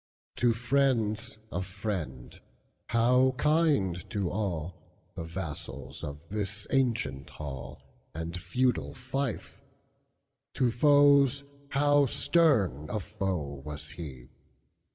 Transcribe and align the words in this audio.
To 0.37 0.51
friends 0.51 1.37
a 1.51 1.61
friend; 1.61 2.39
how 2.87 3.35
kind 3.37 4.03
to 4.09 4.23
allThe 4.29 4.73
vassals 5.27 6.03
of 6.03 6.27
this 6.29 6.65
ancient 6.71 7.27
hallAnd 7.27 8.35
feudal 8.35 8.95
fief! 8.95 9.61
To 10.55 10.71
foes 10.71 11.43
how 11.69 12.07
stern 12.07 12.89
a 12.89 12.99
foe 12.99 13.61
was 13.63 13.91
he! 13.91 14.29